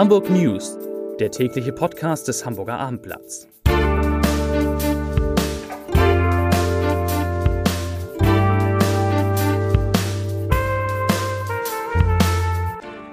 [0.00, 0.78] Hamburg News,
[1.18, 3.46] der tägliche Podcast des Hamburger Abendblatts.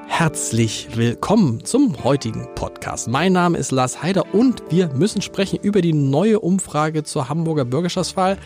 [0.07, 3.09] Herzlich willkommen zum heutigen Podcast.
[3.09, 7.65] Mein Name ist Lars Heider und wir müssen sprechen über die neue Umfrage zur Hamburger
[7.65, 8.38] Bürgerschaftswahl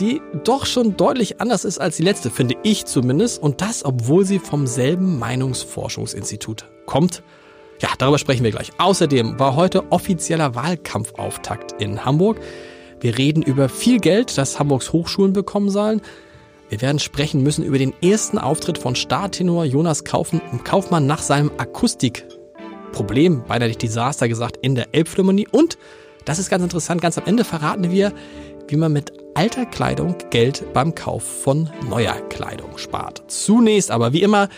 [0.00, 3.42] die doch schon deutlich anders ist als die letzte, finde ich zumindest.
[3.42, 7.22] Und das, obwohl sie vom selben Meinungsforschungsinstitut kommt.
[7.80, 8.72] Ja, darüber sprechen wir gleich.
[8.78, 12.40] Außerdem war heute offizieller Wahlkampfauftakt in Hamburg.
[13.00, 16.02] Wir reden über viel Geld, das Hamburgs Hochschulen bekommen sollen.
[16.68, 23.44] Wir werden sprechen müssen über den ersten Auftritt von Startenor Jonas Kaufmann nach seinem Akustikproblem,
[23.46, 25.46] beinahe Desaster gesagt, in der Elbphilharmonie.
[25.50, 25.78] Und,
[26.24, 28.12] das ist ganz interessant, ganz am Ende verraten wir,
[28.66, 33.22] wie man mit alter Kleidung Geld beim Kauf von neuer Kleidung spart.
[33.28, 34.48] Zunächst aber wie immer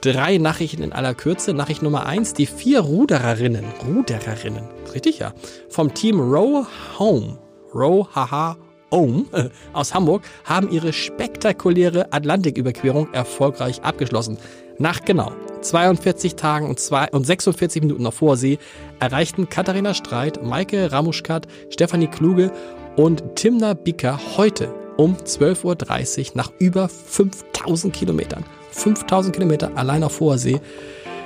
[0.00, 1.54] drei Nachrichten in aller Kürze.
[1.54, 5.32] Nachricht Nummer eins: Die vier Rudererinnen, Rudererinnen, richtig ja,
[5.68, 6.66] vom Team Row
[6.98, 7.38] Home,
[7.74, 8.56] Row Haha
[8.90, 9.24] Home
[9.72, 14.38] aus Hamburg haben ihre spektakuläre Atlantiküberquerung erfolgreich abgeschlossen.
[14.78, 18.58] Nach genau 42 Tagen und, zwei, und 46 Minuten auf hoher See
[18.98, 22.50] erreichten Katharina Streit, Maike Ramuschkat, Stefanie Kluge
[22.96, 30.20] und Timna Bicker heute um 12.30 Uhr nach über 5000 Kilometern, 5000 Kilometer allein auf
[30.20, 30.60] hoher See,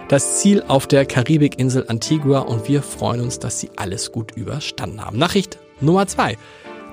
[0.07, 5.05] das Ziel auf der Karibikinsel Antigua und wir freuen uns, dass sie alles gut überstanden
[5.05, 5.19] haben.
[5.19, 6.37] Nachricht Nummer zwei: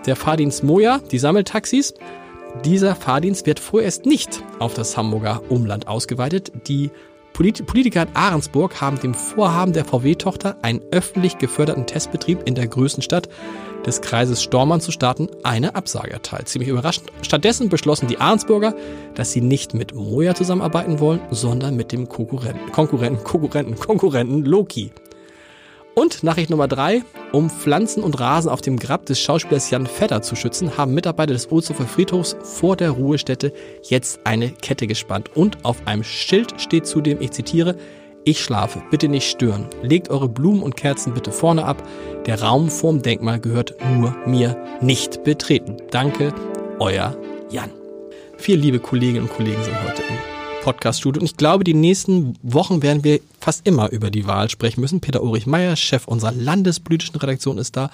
[0.08, 1.94] Der Fahrdienst Moja, die Sammeltaxis.
[2.66, 6.52] Dieser Fahrdienst wird vorerst nicht auf das Hamburger Umland ausgeweitet.
[6.68, 6.90] Die
[7.34, 13.02] Politiker in Ahrensburg haben dem Vorhaben der VW-Tochter einen öffentlich geförderten Testbetrieb in der größten
[13.02, 13.30] Stadt
[13.86, 16.48] des Kreises Stormann zu starten, eine Absage erteilt.
[16.48, 17.12] Ziemlich überraschend.
[17.22, 18.76] Stattdessen beschlossen die Ahrensburger,
[19.16, 24.92] dass sie nicht mit Moja zusammenarbeiten wollen, sondern mit dem Konkurrenten, Konkurrenten, Konkurrenten, Konkurrenten Loki.
[25.94, 27.04] Und Nachricht Nummer drei.
[27.32, 31.34] Um Pflanzen und Rasen auf dem Grab des Schauspielers Jan Vetter zu schützen, haben Mitarbeiter
[31.34, 35.32] des Ohlshofer Friedhofs vor der Ruhestätte jetzt eine Kette gespannt.
[35.36, 37.76] Und auf einem Schild steht zudem, ich zitiere,
[38.24, 39.68] ich schlafe, bitte nicht stören.
[39.82, 41.82] Legt eure Blumen und Kerzen bitte vorne ab.
[42.26, 44.56] Der Raum vorm Denkmal gehört nur mir.
[44.82, 45.78] Nicht betreten.
[45.90, 46.34] Danke,
[46.80, 47.18] euer
[47.50, 47.72] Jan.
[48.38, 52.84] Vier liebe Kolleginnen und Kollegen sind heute im Podcaststudio und ich glaube, die nächsten Wochen
[52.84, 55.02] werden wir fast immer über die Wahl sprechen müssen.
[55.02, 57.90] Peter Ulrich Meyer, Chef unserer landespolitischen Redaktion, ist da.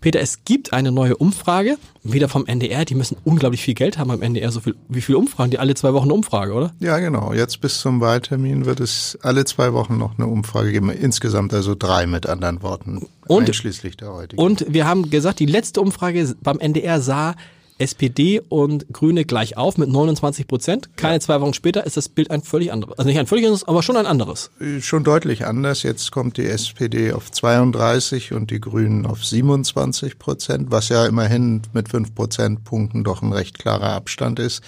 [0.00, 2.84] Peter, es gibt eine neue Umfrage, wieder vom NDR.
[2.84, 4.52] Die müssen unglaublich viel Geld haben beim NDR.
[4.52, 5.50] So viel, wie viele Umfragen?
[5.50, 6.72] Die alle zwei Wochen eine Umfrage, oder?
[6.78, 7.32] Ja, genau.
[7.32, 10.90] Jetzt bis zum Wahltermin wird es alle zwei Wochen noch eine Umfrage geben.
[10.90, 13.08] Insgesamt also drei mit anderen Worten.
[13.26, 14.40] Und, einschließlich der heutigen.
[14.40, 17.34] Und wir haben gesagt, die letzte Umfrage beim NDR sah
[17.78, 20.96] SPD und Grüne gleich auf mit 29 Prozent.
[20.96, 21.20] Keine ja.
[21.20, 22.98] zwei Wochen später ist das Bild ein völlig anderes.
[22.98, 24.50] Also nicht ein völlig anderes, aber schon ein anderes.
[24.60, 25.82] Äh, schon deutlich anders.
[25.82, 31.62] Jetzt kommt die SPD auf 32 und die Grünen auf 27 Prozent, was ja immerhin
[31.72, 34.62] mit fünf Prozentpunkten doch ein recht klarer Abstand ist.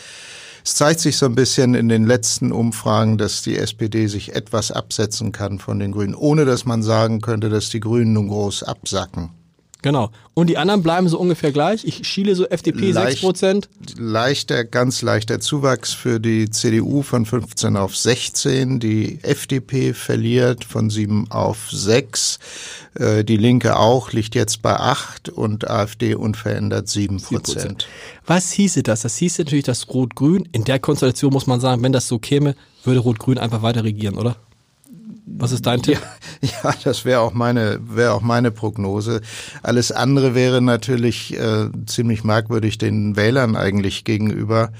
[0.64, 4.70] Es zeigt sich so ein bisschen in den letzten Umfragen, dass die SPD sich etwas
[4.70, 8.64] absetzen kann von den Grünen, ohne dass man sagen könnte, dass die Grünen nun groß
[8.64, 9.30] absacken.
[9.82, 10.10] Genau.
[10.34, 11.84] Und die anderen bleiben so ungefähr gleich.
[11.84, 13.64] Ich schiele so FDP Leicht, 6%.
[13.96, 18.80] Leichter, ganz leichter Zuwachs für die CDU von 15 auf 16.
[18.80, 22.38] Die FDP verliert von 7 auf 6.
[22.94, 27.86] Äh, die Linke auch, liegt jetzt bei 8 und AfD unverändert 7 Prozent.
[28.26, 29.02] Was hieße das?
[29.02, 32.56] Das hieße natürlich, dass Rot-Grün, in der Konstellation muss man sagen, wenn das so käme,
[32.82, 34.36] würde Rot-Grün einfach weiter regieren, oder?
[35.26, 36.00] Was ist dein Tipp?
[36.40, 39.22] Ja, ja das wäre auch meine wäre auch meine Prognose.
[39.62, 44.70] Alles andere wäre natürlich äh, ziemlich merkwürdig den Wählern eigentlich gegenüber,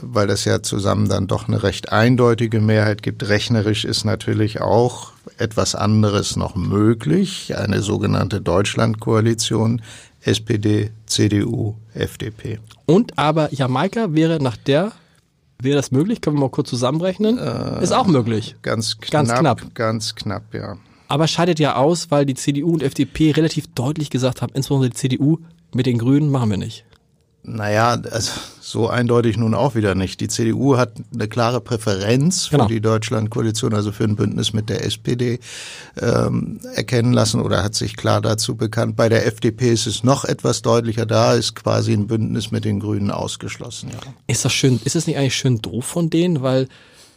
[0.00, 3.28] weil das ja zusammen dann doch eine recht eindeutige Mehrheit gibt.
[3.28, 9.82] Rechnerisch ist natürlich auch etwas anderes noch möglich, eine sogenannte Deutschlandkoalition,
[10.20, 12.60] SPD, CDU, FDP.
[12.86, 14.92] Und aber Jamaika wäre nach der
[15.62, 16.20] Wäre das möglich?
[16.20, 17.38] Können wir mal kurz zusammenrechnen?
[17.38, 18.56] Äh, ist auch möglich.
[18.62, 19.74] Ganz knapp, ganz knapp.
[19.74, 20.76] Ganz knapp, ja.
[21.06, 24.96] Aber scheidet ja aus, weil die CDU und FDP relativ deutlich gesagt haben, insbesondere die
[24.96, 25.38] CDU,
[25.74, 26.84] mit den Grünen machen wir nicht.
[27.44, 28.30] Naja, also
[28.60, 30.20] so eindeutig nun auch wieder nicht.
[30.20, 32.68] Die CDU hat eine klare Präferenz für genau.
[32.68, 35.40] die Deutschlandkoalition, also für ein Bündnis mit der SPD
[36.00, 38.94] ähm, erkennen lassen oder hat sich klar dazu bekannt.
[38.94, 41.04] Bei der FDP ist es noch etwas deutlicher.
[41.04, 43.90] Da ist quasi ein Bündnis mit den Grünen ausgeschlossen.
[43.90, 43.98] Ja.
[44.28, 44.80] Ist das schön?
[44.84, 46.68] Ist es nicht eigentlich schön doof von denen, weil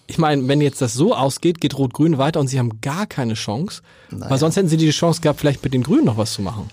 [0.08, 3.36] ich meine, wenn jetzt das so ausgeht, geht Rot-Grün weiter und sie haben gar keine
[3.36, 3.82] Chance.
[4.10, 4.32] Naja.
[4.32, 6.70] Weil sonst hätten sie die Chance gehabt, vielleicht mit den Grünen noch was zu machen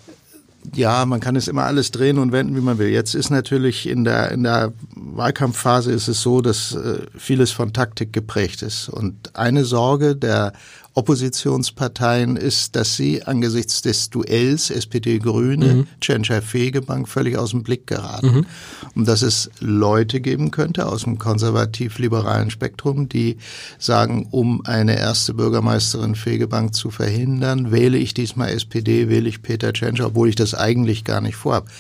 [0.75, 2.89] ja, man kann es immer alles drehen und wenden, wie man will.
[2.89, 4.73] Jetzt ist natürlich in der, in der
[5.17, 8.89] Wahlkampfphase ist es so, dass äh, vieles von Taktik geprägt ist.
[8.89, 10.53] Und eine Sorge der
[10.95, 15.87] Oppositionsparteien ist, dass sie angesichts des Duells SPD-Grüne, mhm.
[16.01, 18.35] Tschentscher-Fegebank völlig aus dem Blick geraten.
[18.35, 18.47] Mhm.
[18.95, 23.39] Und dass es Leute geben könnte aus dem konservativ-liberalen Spektrum, die
[23.79, 29.73] sagen, um eine erste Bürgermeisterin Fegebank zu verhindern, wähle ich diesmal SPD, wähle ich Peter
[29.73, 31.71] Tschentscher, obwohl ich das eigentlich gar nicht vorhabe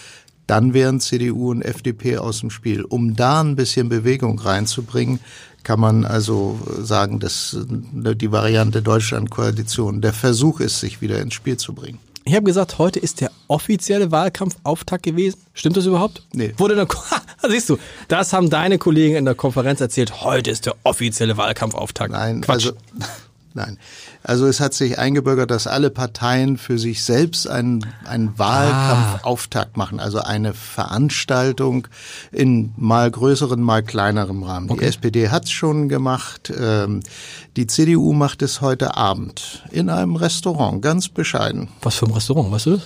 [0.46, 2.84] dann wären CDU und FDP aus dem Spiel.
[2.84, 5.20] Um da ein bisschen Bewegung reinzubringen,
[5.62, 11.56] kann man also sagen, dass die Variante Deutschland-Koalition der Versuch ist, sich wieder ins Spiel
[11.56, 11.98] zu bringen.
[12.24, 15.40] Ich habe gesagt, heute ist der offizielle Wahlkampfauftakt gewesen.
[15.54, 16.22] Stimmt das überhaupt?
[16.32, 16.54] Nee.
[16.56, 16.86] Wurde der,
[17.48, 20.22] siehst du, das haben deine Kollegen in der Konferenz erzählt.
[20.22, 22.12] Heute ist der offizielle Wahlkampfauftakt.
[22.12, 22.66] Nein, Quatsch.
[22.66, 22.76] Also,
[23.54, 23.78] nein.
[24.22, 30.00] Also es hat sich eingebürgert, dass alle Parteien für sich selbst einen, einen Wahlkampfauftakt machen,
[30.00, 31.88] also eine Veranstaltung
[32.30, 34.70] in mal größeren, mal kleinerem Rahmen.
[34.70, 34.80] Okay.
[34.80, 37.00] Die SPD hat es schon gemacht, ähm,
[37.56, 41.68] die CDU macht es heute Abend in einem Restaurant, ganz bescheiden.
[41.82, 42.80] Was für ein Restaurant, weißt du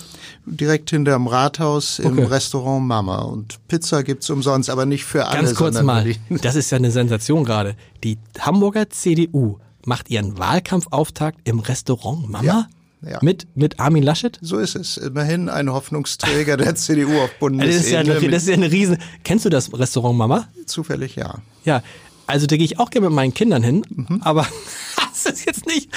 [0.47, 2.23] direkt hinterm Rathaus im okay.
[2.23, 3.19] Restaurant Mama.
[3.19, 5.43] Und Pizza gibt's umsonst, aber nicht für alle.
[5.43, 7.75] Ganz kurz mal, das ist ja eine Sensation gerade.
[8.03, 12.43] Die Hamburger CDU macht ihren Wahlkampfauftakt im Restaurant Mama?
[12.43, 12.67] Ja.
[13.07, 13.19] Ja.
[13.21, 14.39] Mit, mit Armin Laschet?
[14.41, 14.97] So ist es.
[14.97, 17.77] Immerhin ein Hoffnungsträger der CDU auf Bundesebene.
[17.77, 18.97] Das ist, ja eine, das ist ja eine Riesen.
[19.23, 20.47] Kennst du das Restaurant Mama?
[20.65, 21.35] Zufällig, ja.
[21.63, 21.83] Ja,
[22.25, 24.21] also da gehe ich auch gerne mit meinen Kindern hin, mhm.
[24.23, 24.47] aber
[24.97, 25.89] das ist jetzt nicht,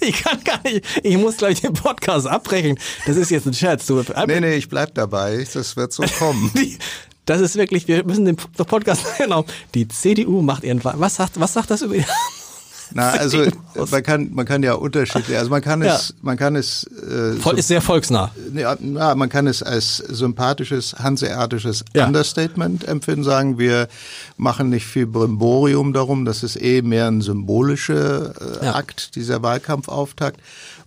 [0.00, 2.78] ich kann gar nicht, ich muss gleich den Podcast abbrechen.
[3.06, 3.86] Das ist jetzt ein Scherz.
[3.86, 5.46] Du, nee, nee, ich bleib dabei.
[5.52, 6.50] Das wird so kommen.
[6.56, 6.78] Die,
[7.26, 9.44] das ist wirklich, wir müssen den Podcast, genau.
[9.74, 11.94] Die CDU macht ihren, was sagt, was sagt das über
[12.92, 13.44] na, also
[13.90, 16.14] man kann, man kann ja unterschiedlich, also man kann es, ja.
[16.22, 18.30] man kann es äh, Voll, ist sehr volksnah.
[18.54, 22.06] Ja, na, man kann es als sympathisches, hanseatisches ja.
[22.06, 23.88] Understatement empfinden, sagen wir
[24.36, 28.74] machen nicht viel Brimborium darum, das ist eh mehr ein symbolischer äh, ja.
[28.74, 30.40] Akt, dieser Wahlkampfauftakt.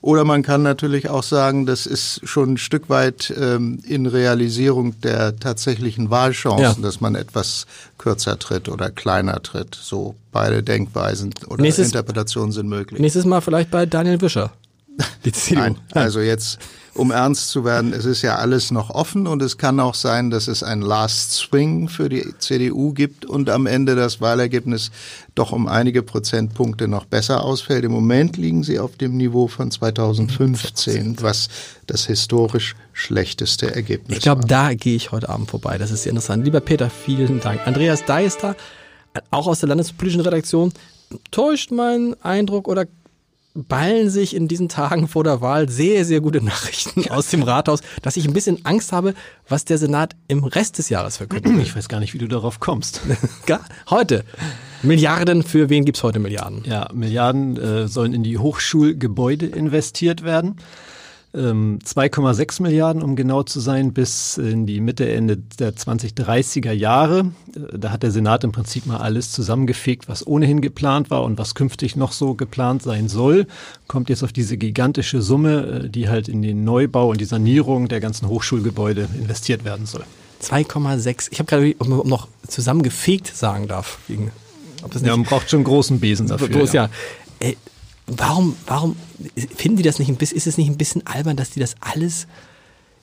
[0.03, 4.99] Oder man kann natürlich auch sagen, das ist schon ein Stück weit ähm, in Realisierung
[4.99, 7.67] der tatsächlichen Wahlchancen, dass man etwas
[8.03, 9.75] kürzer tritt oder kleiner tritt.
[9.75, 12.99] So beide Denkweisen oder nächstes, Interpretationen sind möglich.
[12.99, 14.51] Nächstes Mal vielleicht bei Daniel Wischer.
[15.25, 15.61] Die CDU.
[15.61, 16.59] Nein, also jetzt
[16.95, 20.29] um ernst zu werden, es ist ja alles noch offen und es kann auch sein,
[20.29, 24.91] dass es ein Last Swing für die CDU gibt und am Ende das Wahlergebnis
[25.33, 27.83] doch um einige Prozentpunkte noch besser ausfällt.
[27.83, 31.49] Im Moment liegen sie auf dem Niveau von 2015, was
[31.87, 35.79] das historisch schlechteste Ergebnis Ich glaube, da gehe ich heute Abend vorbei.
[35.79, 36.45] Das ist interessant.
[36.45, 37.65] Lieber Peter, vielen Dank.
[37.65, 38.55] Andreas Deister,
[39.31, 40.71] auch aus der landespolitischen Redaktion,
[41.31, 42.85] täuscht mein Eindruck oder
[43.53, 47.81] ballen sich in diesen Tagen vor der Wahl sehr, sehr gute Nachrichten aus dem Rathaus,
[48.01, 49.13] dass ich ein bisschen Angst habe,
[49.47, 51.53] was der Senat im Rest des Jahres verkündet.
[51.61, 53.01] Ich weiß gar nicht, wie du darauf kommst.
[53.89, 54.23] heute.
[54.81, 56.63] Milliarden, für wen gibt's heute Milliarden?
[56.65, 60.57] Ja, Milliarden äh, sollen in die Hochschulgebäude investiert werden.
[61.35, 67.31] 2,6 ähm, Milliarden, um genau zu sein, bis in die Mitte, Ende der 2030er Jahre.
[67.55, 71.39] Äh, da hat der Senat im Prinzip mal alles zusammengefegt, was ohnehin geplant war und
[71.39, 73.47] was künftig noch so geplant sein soll.
[73.87, 77.87] Kommt jetzt auf diese gigantische Summe, äh, die halt in den Neubau und die Sanierung
[77.87, 80.03] der ganzen Hochschulgebäude investiert werden soll.
[80.43, 81.29] 2,6.
[81.31, 81.75] Ich habe gerade
[82.07, 83.97] noch zusammengefegt sagen darf.
[84.07, 84.31] Wegen,
[84.83, 86.49] ob das nicht ja, man braucht schon großen Besen dafür.
[86.49, 86.89] Groß, ja.
[87.41, 87.47] ja.
[87.49, 87.55] Äh,
[88.07, 88.95] warum, warum
[89.55, 91.75] finden die das nicht ein bisschen, ist es nicht ein bisschen albern, dass die das
[91.79, 92.27] alles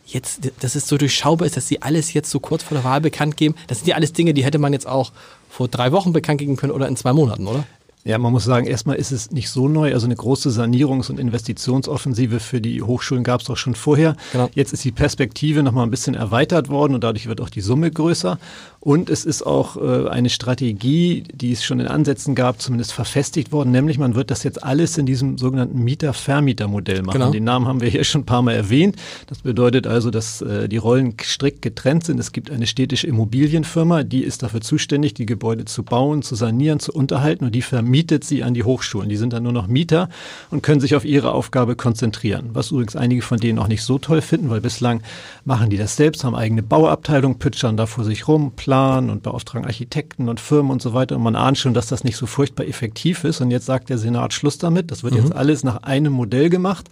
[0.06, 3.00] jetzt, dass es so durchschaubar ist, dass sie alles jetzt so kurz vor der Wahl
[3.00, 3.54] bekannt geben?
[3.66, 5.12] Das sind ja alles Dinge, die hätte man jetzt auch
[5.48, 7.64] vor drei Wochen bekannt geben können oder in zwei Monaten, oder?
[8.04, 9.92] Ja, man muss sagen, erstmal ist es nicht so neu.
[9.92, 14.16] Also eine große Sanierungs- und Investitionsoffensive für die Hochschulen gab es auch schon vorher.
[14.32, 14.48] Genau.
[14.54, 17.90] Jetzt ist die Perspektive nochmal ein bisschen erweitert worden und dadurch wird auch die Summe
[17.90, 18.38] größer.
[18.80, 23.52] Und es ist auch äh, eine Strategie, die es schon in Ansätzen gab, zumindest verfestigt
[23.52, 27.18] worden, nämlich man wird das jetzt alles in diesem sogenannten Mieter-Vermieter-Modell machen.
[27.18, 27.30] Genau.
[27.30, 28.96] Den Namen haben wir hier schon ein paar Mal erwähnt.
[29.26, 32.18] Das bedeutet also, dass äh, die Rollen strikt getrennt sind.
[32.18, 36.80] Es gibt eine städtische Immobilienfirma, die ist dafür zuständig, die Gebäude zu bauen, zu sanieren,
[36.80, 37.89] zu unterhalten und die vermietet
[38.22, 39.08] sie an die Hochschulen.
[39.08, 40.08] Die sind dann nur noch Mieter
[40.50, 42.50] und können sich auf ihre Aufgabe konzentrieren.
[42.52, 45.02] Was übrigens einige von denen auch nicht so toll finden, weil bislang
[45.44, 49.66] machen die das selbst, haben eigene Bauabteilung, pitchern da vor sich rum, planen und beauftragen
[49.66, 51.16] Architekten und Firmen und so weiter.
[51.16, 53.40] Und man ahnt schon, dass das nicht so furchtbar effektiv ist.
[53.40, 54.90] Und jetzt sagt der Senat Schluss damit.
[54.90, 55.20] Das wird mhm.
[55.20, 56.88] jetzt alles nach einem Modell gemacht.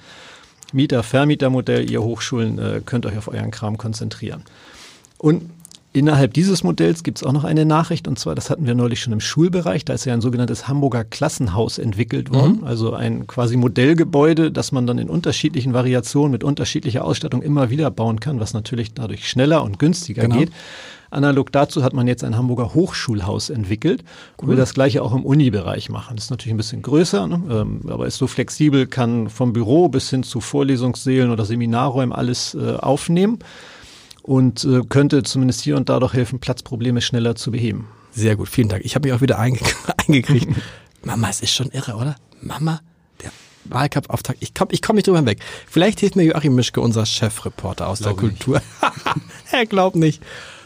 [0.73, 4.43] Mieter, Vermietermodell, ihr Hochschulen äh, könnt euch auf euren Kram konzentrieren.
[5.17, 5.51] Und
[5.95, 9.01] Innerhalb dieses Modells gibt es auch noch eine Nachricht, und zwar, das hatten wir neulich
[9.01, 12.65] schon im Schulbereich, da ist ja ein sogenanntes Hamburger Klassenhaus entwickelt worden, mhm.
[12.65, 17.91] also ein quasi Modellgebäude, das man dann in unterschiedlichen Variationen mit unterschiedlicher Ausstattung immer wieder
[17.91, 20.37] bauen kann, was natürlich dadurch schneller und günstiger genau.
[20.37, 20.53] geht.
[21.11, 24.05] Analog dazu hat man jetzt ein Hamburger Hochschulhaus entwickelt
[24.37, 26.17] und will das gleiche auch im Uni-Bereich machen.
[26.17, 27.41] Das ist natürlich ein bisschen größer, ne?
[27.51, 32.55] ähm, aber ist so flexibel, kann vom Büro bis hin zu Vorlesungssälen oder Seminarräumen alles
[32.55, 33.39] äh, aufnehmen
[34.29, 37.89] und äh, könnte zumindest hier und da doch helfen, Platzprobleme schneller zu beheben.
[38.13, 38.85] Sehr gut, vielen Dank.
[38.85, 39.59] Ich habe mich auch wieder einge
[40.07, 40.49] eingekriegt.
[41.03, 42.17] Mama, es ist schon irre, oder?
[42.43, 42.83] Mama,
[43.23, 43.31] der
[43.65, 44.43] Wahlkampfauftakt.
[44.43, 45.41] Ich komme ich komm nicht drüber hinweg.
[45.67, 48.63] Vielleicht hilft mir Joachim Mischke, unser Chefreporter aus Glaube der Kultur.
[49.51, 50.23] er glaubt nicht.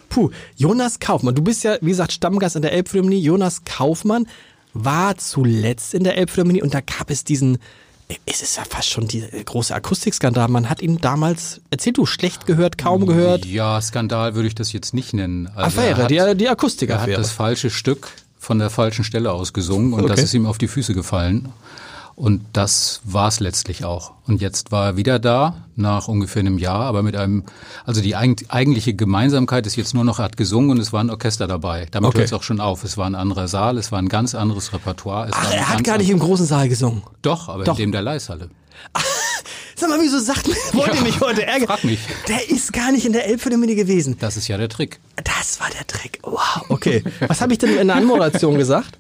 [0.09, 3.21] Puh, Jonas Kaufmann, du bist ja, wie gesagt, Stammgast in der Elbphilharmonie.
[3.21, 4.26] Jonas Kaufmann
[4.75, 7.59] war zuletzt in der Elbphilharmonie und da gab es diesen,
[8.26, 10.49] es ist ja fast schon die große Akustikskandal.
[10.49, 13.47] Man hat ihn damals, erzähl du, schlecht gehört, kaum gehört.
[13.47, 15.49] Ja, Skandal würde ich das jetzt nicht nennen.
[15.54, 16.94] Also Affäre, hat, die, die Akustiker.
[16.94, 20.11] Er hat das falsche Stück von der falschen Stelle aus gesungen und okay.
[20.11, 21.52] das ist ihm auf die Füße gefallen.
[22.14, 24.12] Und das war es letztlich auch.
[24.26, 27.45] Und jetzt war er wieder da, nach ungefähr einem Jahr, aber mit einem,
[27.85, 31.11] also die eigentliche Gemeinsamkeit ist jetzt nur noch, er hat gesungen und es war ein
[31.11, 31.87] Orchester dabei.
[31.90, 32.19] Damit okay.
[32.19, 32.85] hört es auch schon auf.
[32.85, 35.31] Es war ein anderer Saal, es war ein ganz anderes Repertoire.
[35.33, 37.02] Ach, er hat gar nicht im großen Saal gesungen.
[37.23, 37.78] Doch, aber Doch.
[37.78, 38.50] in dem der Leishalle.
[39.75, 41.66] Sag mal, wieso sagt man, wollt ihr mich heute ärgern?
[41.66, 41.99] Frag mich.
[42.28, 44.16] Der ist gar nicht in der Elbphilharmonie gewesen.
[44.21, 45.00] Das ist ja der Trick.
[45.25, 46.21] Das war der Trick.
[46.23, 47.02] Wow, okay.
[47.26, 48.99] Was habe ich denn in der Anmoderation gesagt?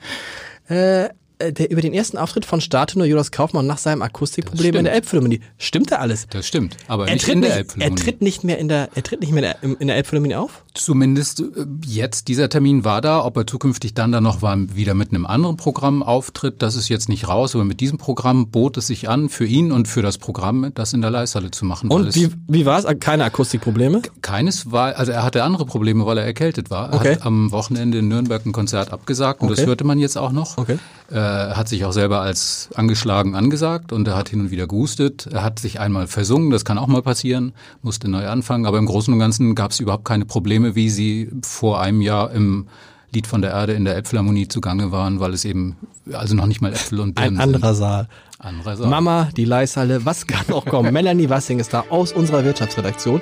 [0.68, 1.10] Äh,
[1.50, 5.40] der, über den ersten Auftritt von Startenor Jonas Kaufmann nach seinem Akustikproblem in der Elbphilharmonie.
[5.58, 6.26] Stimmt da alles?
[6.30, 8.00] Das stimmt, aber er nicht in der Elbphilharmonie.
[8.00, 10.36] Er tritt nicht mehr in der, er tritt nicht mehr in der, in der Elbphilharmonie
[10.36, 10.64] auf?
[10.74, 11.44] Zumindest äh,
[11.84, 13.24] jetzt, dieser Termin war da.
[13.24, 16.88] Ob er zukünftig dann da noch war, wieder mit einem anderen Programm auftritt, das ist
[16.88, 17.54] jetzt nicht raus.
[17.54, 20.92] Aber mit diesem Programm bot es sich an, für ihn und für das Programm, das
[20.92, 21.90] in der Leishalle zu machen.
[21.90, 23.00] Und wie, wie war es?
[23.00, 24.02] Keine Akustikprobleme?
[24.20, 26.90] Keines war, also er hatte andere Probleme, weil er erkältet war.
[26.90, 27.14] Er okay.
[27.16, 29.56] hat am Wochenende in Nürnberg ein Konzert abgesagt und okay.
[29.56, 30.58] das hörte man jetzt auch noch.
[30.58, 30.78] Okay.
[31.10, 35.28] Äh, hat sich auch selber als angeschlagen angesagt und er hat hin und wieder gehustet.
[35.30, 38.64] Er hat sich einmal versungen, das kann auch mal passieren, musste neu anfangen.
[38.64, 42.30] Aber im Großen und Ganzen gab es überhaupt keine Probleme, wie sie vor einem Jahr
[42.30, 42.66] im
[43.12, 45.76] Lied von der Erde in der Elbphilharmonie zugange waren, weil es eben
[46.12, 47.84] also noch nicht mal Äpfel und Birnen Ein anderer sind.
[47.84, 48.08] Saal.
[48.38, 48.88] Anderer Saal.
[48.88, 50.92] Mama, die Leishalle, was kann noch kommen?
[50.94, 53.20] Melanie Wassing ist da aus unserer Wirtschaftsredaktion.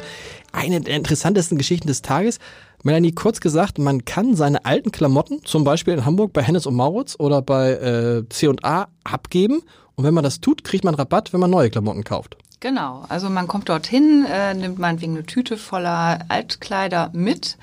[0.53, 2.39] Eine der interessantesten Geschichten des Tages.
[2.83, 6.75] Melanie, kurz gesagt, man kann seine alten Klamotten, zum Beispiel in Hamburg bei Hennes und
[6.75, 9.63] Maurits oder bei äh, C&A abgeben.
[9.97, 12.37] Und wenn man das tut, kriegt man Rabatt, wenn man neue Klamotten kauft.
[12.61, 17.59] Genau, also man kommt dorthin, äh, nimmt meinetwegen eine Tüte voller Altkleider mit.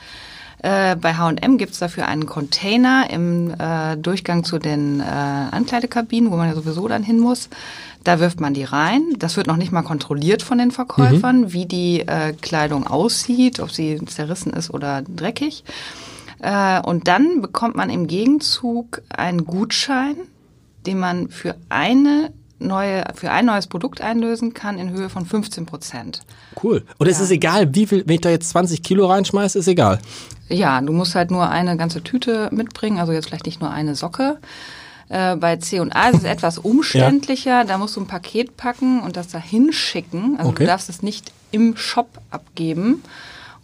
[0.60, 6.38] Äh, bei H&M gibt's dafür einen Container im äh, Durchgang zu den äh, Ankleidekabinen, wo
[6.38, 7.50] man ja sowieso dann hin muss.
[8.04, 9.04] Da wirft man die rein.
[9.20, 11.54] Das wird noch nicht mal kontrolliert von den Verkäufern, mhm.
[11.54, 15.64] wie die äh, Kleidung aussieht, ob sie zerrissen ist oder dreckig.
[16.40, 20.16] Äh, und dann bekommt man im Gegenzug einen Gutschein,
[20.86, 25.66] den man für eine neue, für ein neues Produkt einlösen kann in Höhe von 15
[25.66, 26.22] Prozent.
[26.62, 26.84] Cool.
[26.98, 27.12] Und ja.
[27.12, 30.00] es ist egal, wie viel, wenn ich da jetzt 20 Kilo reinschmeiße, ist egal.
[30.50, 33.96] Ja, du musst halt nur eine ganze Tüte mitbringen, also jetzt vielleicht nicht nur eine
[33.96, 34.38] Socke.
[35.10, 37.52] Äh, bei C und A ist es etwas umständlicher.
[37.52, 37.64] Ja.
[37.64, 40.38] Da musst du ein Paket packen und das da hinschicken.
[40.38, 40.64] Also okay.
[40.64, 43.04] du darfst es nicht im Shop abgeben.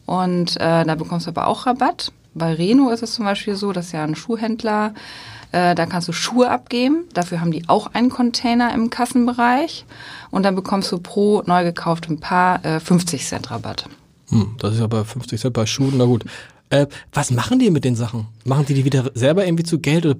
[0.05, 2.11] Und äh, da bekommst du aber auch Rabatt.
[2.33, 4.93] Bei Reno ist es zum Beispiel so, das ist ja ein Schuhhändler.
[5.51, 7.05] Äh, da kannst du Schuhe abgeben.
[7.13, 9.85] Dafür haben die auch einen Container im Kassenbereich.
[10.31, 13.87] Und dann bekommst du pro neu gekauftem Paar äh, 50 Cent Rabatt.
[14.29, 16.25] Hm, das ist aber 50 Cent bei Schuhen, na gut.
[16.73, 18.25] Äh, was machen die mit den Sachen?
[18.45, 20.15] Machen die die wieder selber irgendwie zu Geld oder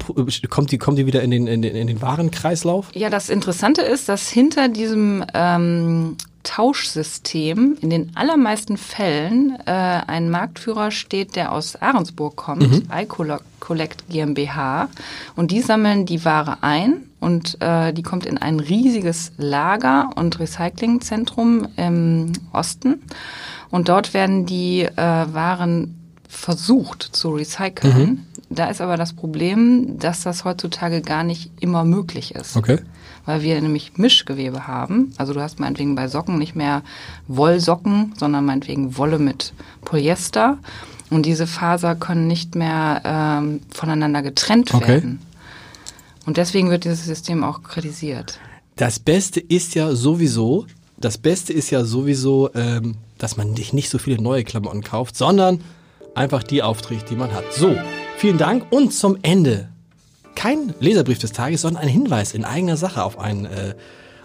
[0.49, 2.89] kommt die, kommt die wieder in den, in den, in den Warenkreislauf?
[2.93, 10.29] Ja, das Interessante ist, dass hinter diesem ähm, Tauschsystem in den allermeisten Fällen äh, ein
[10.29, 12.87] Marktführer steht, der aus Ahrensburg kommt, mhm.
[12.93, 14.89] iCollect GmbH.
[15.35, 20.39] Und die sammeln die Ware ein und äh, die kommt in ein riesiges Lager- und
[20.39, 23.01] Recyclingzentrum im Osten.
[23.69, 27.97] Und dort werden die äh, Waren versucht zu recyceln.
[27.97, 28.19] Mhm.
[28.49, 32.57] Da ist aber das Problem, dass das heutzutage gar nicht immer möglich ist.
[32.57, 32.79] Okay.
[33.25, 35.13] Weil wir nämlich Mischgewebe haben.
[35.17, 36.83] Also du hast meinetwegen bei Socken nicht mehr
[37.27, 39.53] Wollsocken, sondern meinetwegen Wolle mit
[39.85, 40.57] Polyester.
[41.09, 44.87] Und diese Faser können nicht mehr ähm, voneinander getrennt okay.
[44.87, 45.19] werden.
[46.25, 48.39] Und deswegen wird dieses System auch kritisiert.
[48.75, 50.65] Das Beste ist ja sowieso,
[50.97, 55.15] das Beste ist ja sowieso, ähm, dass man sich nicht so viele neue Klamotten kauft,
[55.15, 55.61] sondern
[56.15, 57.43] einfach die aufträgt, die man hat.
[57.53, 57.75] So,
[58.17, 59.69] vielen Dank und zum Ende
[60.35, 63.75] kein Leserbrief des Tages, sondern ein Hinweis in eigener Sache auf einen, äh,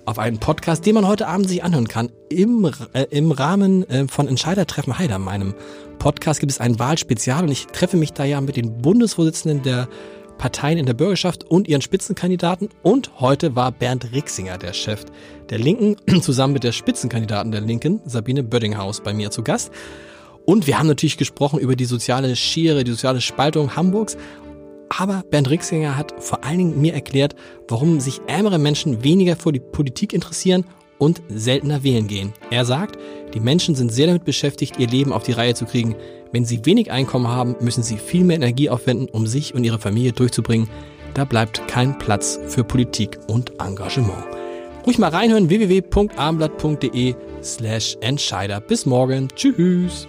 [0.05, 2.11] auf einen Podcast, den man heute Abend sich anhören kann.
[2.29, 5.55] Im, äh, im Rahmen äh, von Entscheidertreffen Heider, meinem
[5.99, 9.89] Podcast, gibt es ein Wahlspezial und ich treffe mich da ja mit den Bundesvorsitzenden der
[10.39, 12.71] Parteien in der Bürgerschaft und ihren Spitzenkandidaten.
[12.83, 15.05] Und heute war Bernd Rixinger, der Chef
[15.51, 19.73] der Linken, zusammen mit der Spitzenkandidatin der Linken, Sabine Böddinghaus, bei mir zu Gast.
[20.47, 24.17] Und wir haben natürlich gesprochen über die soziale Schere, die soziale Spaltung Hamburgs.
[24.89, 27.35] Aber Bernd Rixinger hat vor allen Dingen mir erklärt,
[27.69, 30.65] warum sich ärmere Menschen weniger für die Politik interessieren
[30.99, 32.33] und seltener wählen gehen.
[32.51, 32.99] Er sagt,
[33.35, 35.95] die Menschen sind sehr damit beschäftigt, ihr Leben auf die Reihe zu kriegen.
[36.33, 39.79] Wenn sie wenig Einkommen haben, müssen sie viel mehr Energie aufwenden, um sich und ihre
[39.79, 40.69] Familie durchzubringen.
[41.15, 44.25] Da bleibt kein Platz für Politik und Engagement.
[44.87, 48.61] Ruhig mal reinhören, www.armblatt.de slash Entscheider.
[48.61, 49.29] Bis morgen.
[49.35, 50.09] Tschüss.